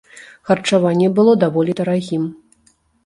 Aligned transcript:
Харчаванне 0.49 1.09
было 1.19 1.35
даволі 1.43 1.71
дарагім. 1.81 2.23